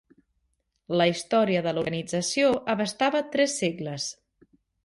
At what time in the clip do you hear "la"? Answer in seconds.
1.01-1.05